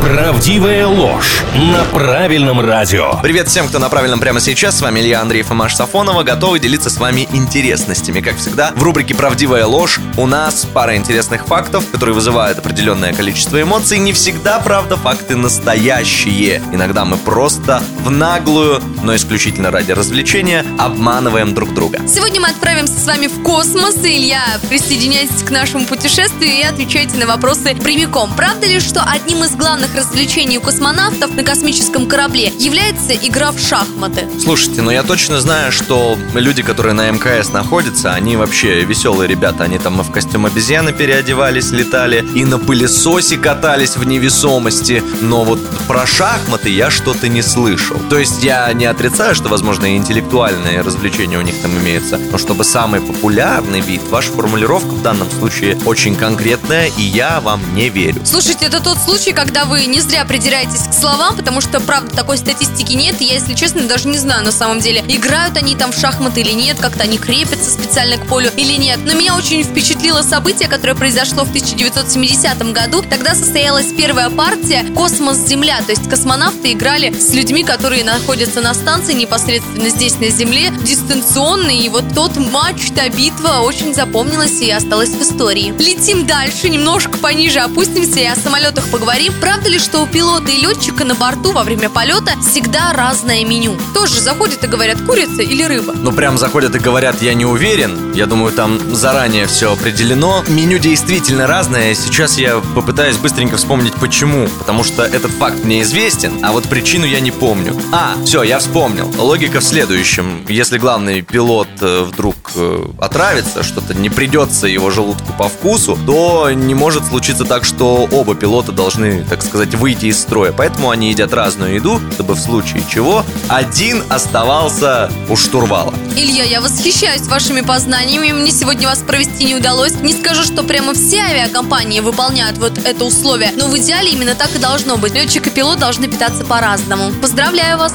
[0.00, 3.18] Правдивая ложь на правильном радио.
[3.22, 4.78] Привет всем, кто на правильном прямо сейчас.
[4.78, 6.22] С вами Илья Андреев и Маш Сафонова.
[6.22, 8.20] Готовы делиться с вами интересностями.
[8.20, 13.60] Как всегда, в рубрике «Правдивая ложь» у нас пара интересных фактов, которые вызывают определенное количество
[13.60, 13.98] эмоций.
[13.98, 16.62] Не всегда, правда, факты настоящие.
[16.72, 22.00] Иногда мы просто в наглую, но исключительно ради развлечения, обманываем друг друга.
[22.06, 23.96] Сегодня мы отправимся с вами в космос.
[24.04, 28.32] И, Илья, присоединяйтесь к нашему путешествию и отвечайте на вопросы прямиком.
[28.36, 33.58] Правда ли, что одним из главных развлечений у космонавтов на космическом корабле является игра в
[33.58, 34.28] шахматы.
[34.42, 39.64] Слушайте, ну я точно знаю, что люди, которые на МКС находятся, они вообще веселые ребята.
[39.64, 45.02] Они там и в костюм обезьяны переодевались, летали, и на пылесосе катались в невесомости.
[45.20, 47.96] Но вот про шахматы я что-то не слышал.
[48.10, 52.18] То есть я не отрицаю, что, возможно, и интеллектуальные развлечения у них там имеются.
[52.18, 57.60] Но чтобы самый популярный вид, ваша формулировка в данном случае очень конкретная, и я вам
[57.74, 58.20] не верю.
[58.24, 62.38] Слушайте, это тот случай, когда вы не зря придираетесь к словам, потому что, правда, такой
[62.38, 63.20] статистики нет.
[63.20, 66.52] Я, если честно, даже не знаю на самом деле, играют они там в шахматы или
[66.52, 69.00] нет, как-то они крепятся специально к полю или нет.
[69.04, 73.02] Но меня очень впечатлило событие, которое произошло в 1970 году.
[73.02, 79.12] Тогда состоялась первая партия «Космос-Земля», то есть космонавты играли с людьми, которые находятся на станции
[79.12, 81.70] непосредственно здесь, на Земле, дистанционно.
[81.70, 85.74] И вот тот матч, та битва очень запомнилась и осталась в истории.
[85.78, 89.34] Летим дальше, немножко пониже опустимся и о самолетах поговорим.
[89.40, 93.44] Правда ли ли, что у пилота и летчика на борту во время полета всегда разное
[93.44, 93.76] меню?
[93.92, 95.92] Тоже заходят и говорят, курица или рыба?
[95.94, 98.12] Ну, прям заходят и говорят, я не уверен.
[98.14, 100.42] Я думаю, там заранее все определено.
[100.48, 101.94] Меню действительно разное.
[101.94, 104.48] Сейчас я попытаюсь быстренько вспомнить, почему.
[104.58, 107.78] Потому что этот факт мне известен, а вот причину я не помню.
[107.92, 109.12] А, все, я вспомнил.
[109.18, 110.42] Логика в следующем.
[110.48, 116.50] Если главный пилот э, вдруг э, отравится, что-то не придется его желудку по вкусу, то
[116.50, 120.52] не может случиться так, что оба пилота должны, так сказать, сказать, выйти из строя.
[120.52, 125.94] Поэтому они едят разную еду, чтобы в случае чего один оставался у штурвала.
[126.14, 128.32] Илья, я восхищаюсь вашими познаниями.
[128.32, 129.94] Мне сегодня вас провести не удалось.
[129.94, 134.54] Не скажу, что прямо все авиакомпании выполняют вот это условие, но в идеале именно так
[134.54, 135.14] и должно быть.
[135.14, 137.12] Летчик и пилот должны питаться по-разному.
[137.22, 137.94] Поздравляю вас!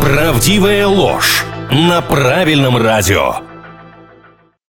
[0.00, 3.49] Правдивая ложь на правильном радио.